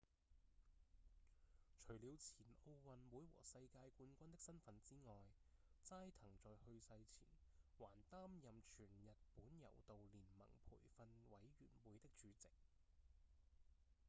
[1.85, 5.13] 除了前奧運會和世界冠軍的身份之外
[5.85, 7.27] 齋藤在去世前
[7.77, 12.47] 還擔任全日本柔道連盟培訓委員會的主席